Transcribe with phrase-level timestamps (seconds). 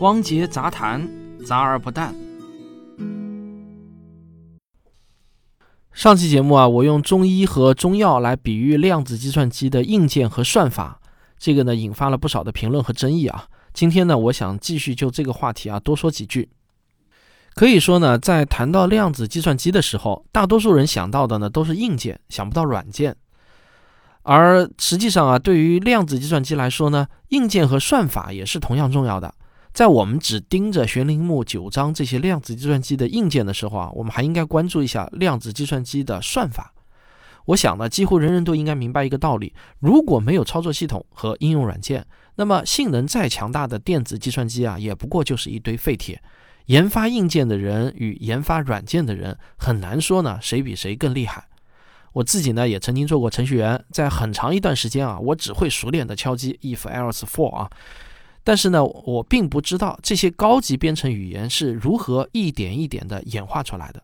[0.00, 1.08] 汪杰杂谈，
[1.44, 2.14] 杂而不淡。
[5.92, 11.00] 上期节目啊，我用中医和中药来比喻量子计算机的硬件和算法，
[11.36, 13.48] 这个呢引发了不少的评论和争议啊。
[13.74, 16.48] 今天呢，我想继续就这个话题啊多说几句。
[17.54, 23.16] 可以说呢，在谈到量子计算机的时候，大多数人想到的呢都是硬件，想不到软件。
[24.22, 29.34] 而实际上啊，对于量子计算机来说呢，硬件和算法也是同样重要的。
[29.78, 36.74] 在我们只盯着玄铃木九章这些量子计算机的硬件的时候啊，我们还应该关注一下量子计算机的算法。
[37.44, 46.20] 我想呢，几乎人人都应该明白一个道理：如果没有操作系统和应用软件，那么性能再强大的电子计算机啊，也不过就是一堆废铁。
[46.66, 51.46] 研发硬件的人与研发软件的人，很难说呢谁比谁更厉害。
[52.14, 57.70] 我自己呢也曾经做过程序员，在很长一段时间啊，我只会熟练的敲击 if else for 啊。
[58.48, 64.02] 但是呢，我并不知道这些高级编程语言是如何一点一点的演化出来的。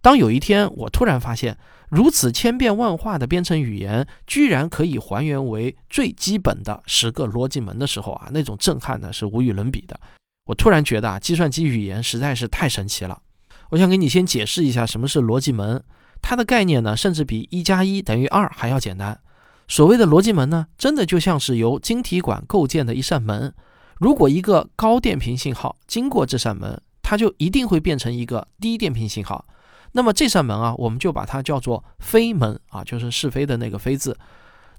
[0.00, 1.58] 当有一天我突然发现，
[1.90, 10.00] 如此千变万化的编程语言居然可以还原为最基本的十个逻辑门的时候啊，那种震撼呢是无与伦比的。
[10.46, 13.20] 我突然觉得啊，计算机语言实在是太神奇了。
[13.68, 15.84] 我想给你先解释一下什么是逻辑门，
[16.22, 19.20] 它的概念呢，甚至比一加一等于二还要简单。
[19.68, 23.54] 所谓的逻辑门呢，真的就像是由晶体管构建的一扇门。
[23.98, 29.44] 如果一个高电平信号经过这扇门，它就一定会变成一个低电平信号。
[29.92, 34.16] 那么这扇门啊，我们就把它叫做非门啊，就是是非的那个非字。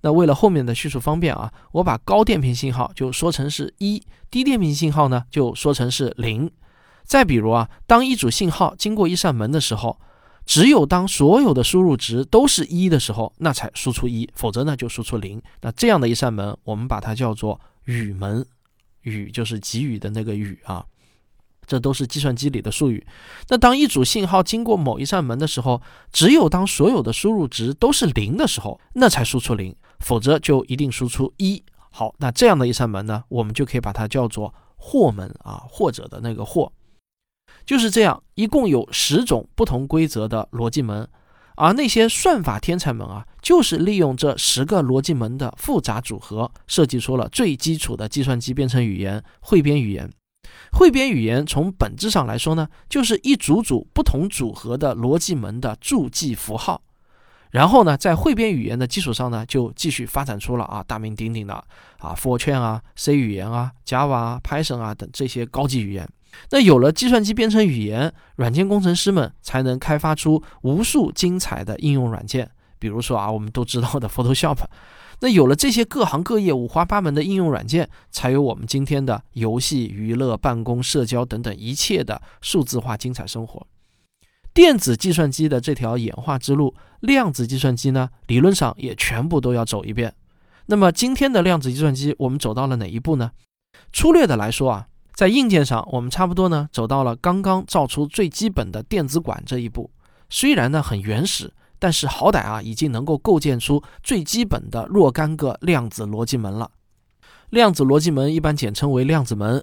[0.01, 6.49] 那为了后面的叙述方便啊，我把高电平信号就说成是一，低电平信号呢就说成是零。
[7.03, 9.99] 再比如啊，当一组信号经过一扇门的时候。
[10.49, 15.39] 只有当所有的输入值都是一的时候，那才输出一，否则呢就输出零。
[15.61, 18.43] 那这样的一扇门，我们把它叫做语门，
[19.03, 20.83] 语就是给予的那个语啊。
[21.67, 23.05] 这都是计算机里的术语。
[23.49, 31.63] 那当一组信号经过某一扇门的时候，只有当所有的输入值都是零的时候，那才输出零，否则就一定输出一。
[31.91, 36.73] 好，那这样的一扇门呢，我们就可以把它叫做或门啊，或者的那个或。
[37.69, 41.07] 就是这样，一共有十种不同规则的逻辑门，
[41.55, 50.09] 而那些算法天才们啊，就是利用这十个逻辑门的复杂组合，设计出了最基础的计算机编程语言——汇编语言。
[50.71, 56.81] 汇编语言从本质上来说呢，就是一组组不同组合的逻辑门的注记符号。
[57.51, 61.53] 然后呢，在汇编语言的基础上呢，就继续发展出了啊大名鼎鼎的
[61.99, 66.09] 啊 Fortran 啊、C 语言啊、Java 啊、Python 啊等这些高级语言。
[66.51, 72.49] 那有了计算机编程语言，软件工程师们才能开发出无数精彩的应用软件。
[72.79, 74.57] 比如说啊，我们都知道的 Photoshop。
[75.21, 83.67] 那有了这些各行各业五花八门的应用软件，才有我们今天的游戏、娱乐、办公、社交等等一切的数字化精彩生活。
[84.53, 90.13] 电子计算机的这条演化之路，量子计算机呢，理论上也全部都要走一遍。
[90.67, 93.31] 那么今天的量子计算机，我们走到了哪一步呢？
[93.91, 94.87] 粗略的来说啊。
[95.19, 99.91] 在硬件上，我们差不多呢走到了刚刚造出最基本的电子管这一步。
[100.29, 106.71] 虽然呢很原始，但是好歹啊已经能够构建出最基本的若干个量子逻辑门了。
[107.49, 109.61] 量子逻辑门一般简称为量子门。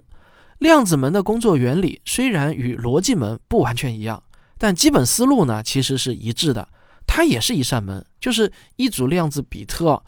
[0.59, 4.21] 量子门的工作原理虽然与逻辑门不完全一样，
[4.59, 6.67] 但基本思路呢其实是一致的。
[7.07, 10.03] 它也是一扇门，就是一组量子比特。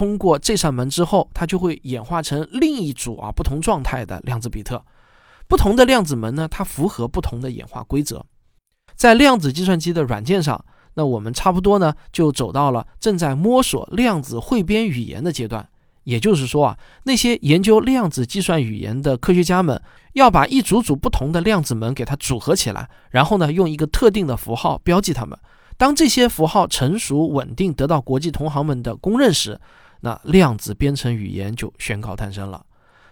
[0.00, 4.82] 通过这扇门之后，它就会演化成另一组啊不同状态的量子比特。
[5.46, 8.24] 不同的量子门呢，它符合不同的演化规则。
[8.96, 15.68] 在量子计算机的软件上，那我们差不多呢就走到了正在摸索量子汇编语言的阶段。
[16.04, 19.78] 也就是说啊，那些研究量子计算语言的科学家们
[20.14, 25.38] 要把一组组不同的量子门给它组合起来，然后呢用一个特定的符号标记它们。
[25.76, 29.60] 当这些符号成熟稳定，得到国际同行们的公认时，
[30.00, 32.64] 那量子编程语言就宣告诞生了。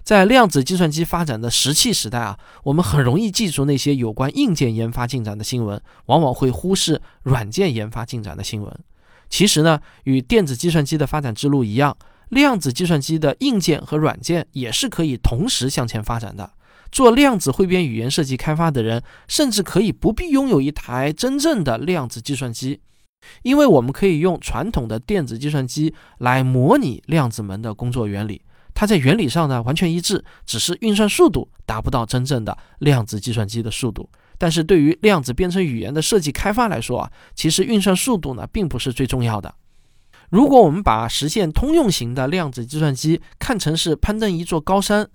[0.02, 8.78] 在量子计算机发展的石器时代啊，我们很容易记住那些有关硬件研发进展的新闻，往往会忽视软件研发进展的新闻。
[9.28, 11.94] 其实呢，与电子计算机的发展之路一样，
[12.30, 16.50] 量子计算机的硬件和软件也是可以同时向前发展的。
[16.90, 22.80] 做量子汇编语言设计开发的人，甚至可以不必拥有一台真正的量子计算机。
[23.42, 28.42] 因为我们可以用传统的电子计算机来模拟量子门的工作原理，
[28.74, 34.08] 它在原理上呢完全一致，只是运算速度达不到真正的量子计算机的速度。
[34.36, 39.52] 但是对于量子编程语言的设计开发来说啊，其实运算速度呢并不是最重要的。
[40.30, 45.08] 如果我们把实现通用型的量子计算机看成是攀登一座高山，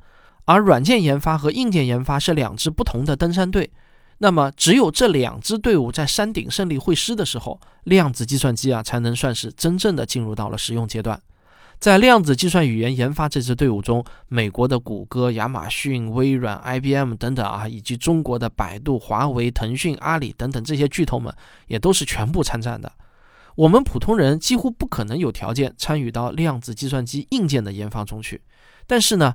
[0.45, 3.71] 而软件研发和硬件研发是两支不同的登山队。
[4.23, 11.21] 那么，只有这两支队伍在山顶胜利会师的时候，量子计算机啊才能算是真正的进入到了实用阶段。
[11.77, 21.35] 在量子计算语言研发这支队伍中，美国的谷歌、亚马逊、微软、IBM 等等啊，以及中国的百度、华为、腾讯、阿里等等这些巨头们，
[21.67, 22.89] 也都是全部参战的。
[23.55, 28.41] 我们普通人几乎不可能有条件参与到量子计算机硬件的研发中去。
[28.87, 29.33] 但是呢，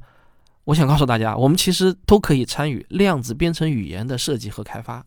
[0.68, 5.02] 我想告诉大家，我们其实都可以参与量子编程语言的设计和开发。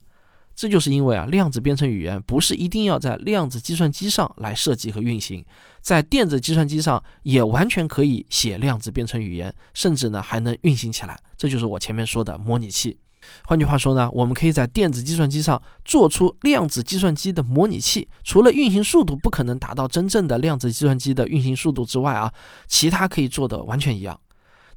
[0.56, 5.46] 这就是因为啊，量子编程语言不是一定要在量子计算机上来设计和运行，
[5.80, 11.16] 在电子计算机上也完全可以写量子编程语言，甚至呢还能运行起来。
[11.38, 12.98] 这就是我前面说的模拟器。
[13.46, 22.34] 换句话说呢，我们可以在电子计算机上做出量子计算机的模拟器，除了运行速度不可能达到真正的量子计算机的运行速度之外啊，
[22.66, 24.20] 其他可以做的完全一样。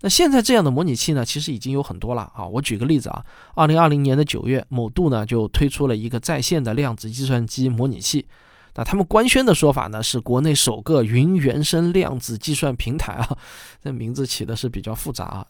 [0.04, 2.44] 那现在这样的模拟器呢，其实已经有很多了啊。
[2.46, 3.24] 我举个例子啊，
[3.54, 8.26] 二零二零年的九月，某度呢就推出了一个在线的量子计算机模拟器。
[8.74, 13.38] 那他们官宣的说法呢，是国内首个云原生量子计算平台啊。
[13.82, 15.46] 这名字起的是比较复杂啊。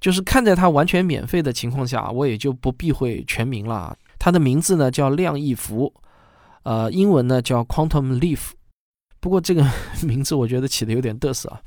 [0.00, 3.94] 就是看在它完全免费的情况下，我也就不避讳全名了。
[4.18, 5.92] 它的名字呢叫量易服，
[6.62, 8.52] 呃，英文呢叫 Quantum Leaf。
[9.20, 9.70] 不过这个
[10.02, 11.60] 名字我觉得起的有点嘚瑟啊。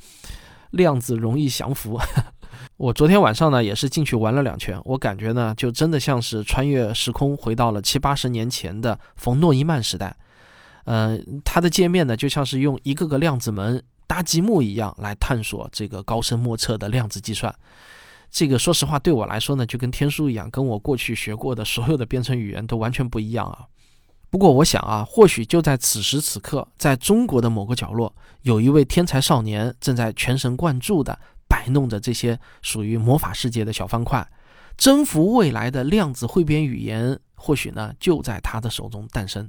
[0.73, 1.99] 量子容易降服。
[2.77, 10.15] 我昨天晚上呢也是进去玩了两圈，我感觉呢就真的像是穿越时空回到了七八十年前的冯诺依曼时代。
[10.85, 17.53] 嗯，它的界面呢就像是用一个个量子门搭积木一样来探索这个高深莫测的量子计算。
[18.29, 23.65] 这个说实话对我来说呢就跟天书一样，跟我过去学过的所有的编程语言都完全不一样啊。
[24.33, 34.27] 不过我想啊，或许就在此时此刻，在中国的某个角落，有一位天才少年正在全神贯注地摆弄着这些属于魔法世界的小方块，
[34.75, 39.47] 征服未来的量子汇编语言，或许呢就在他的手中诞生。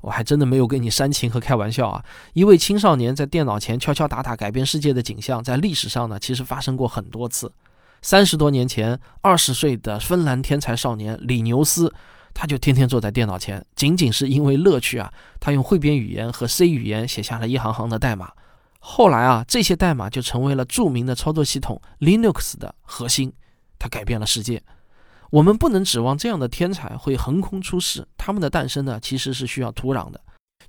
[0.00, 2.02] 我还真的没有跟你煽情和开玩笑啊！
[2.32, 7.52] 一位青少年在电脑前敲敲打打改变世界的景象，在历史上呢其实发生过很多次。
[8.00, 11.92] 三十多年前，二十岁的芬兰天才少年李牛斯。
[12.40, 15.12] 他就天天坐在电脑前，仅仅是因为乐趣啊！
[15.40, 18.30] 他用汇编语言和 C 语言写下了一行行的代码。
[18.78, 23.32] 后来啊，这些代码就成为了著名的操作系统 Linux 的核心。
[23.76, 24.62] 它改变了世界。
[25.30, 28.06] 我们不能指望这样的天才会横空出世。
[28.16, 30.20] 他们的诞生呢，其实是需要土壤的。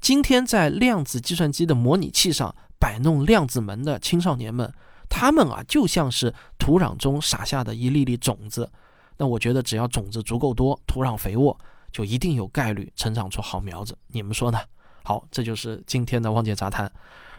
[0.02, 4.74] 今天在量子计算机的模拟器上摆弄量子门的青少年们，
[5.08, 8.72] 他们啊，就像是土壤中撒下的一粒粒种子。
[9.20, 11.56] 那我觉得只要种子足够多，土壤肥沃，
[11.92, 13.96] 就一定有概率成长出好苗子。
[14.08, 14.58] 你们说呢？
[15.04, 16.90] 好，这就是今天的汪姐杂谈。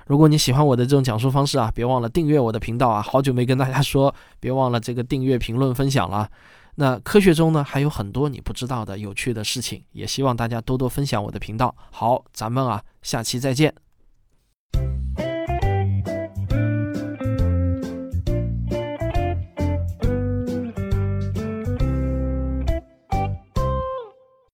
[0.07, 3.01] 如果你喜欢我的这种讲述方式啊，别忘了订阅我的频道啊。
[3.01, 6.31] 好久没跟大家说，别忘了这个订阅、评论、分享了。
[6.75, 11.75] 那科学中呢，还有很多你不知道的有趣的事情，也希望大家多多分享我的频道。
[11.91, 13.75] 好，咱们啊，下期再见。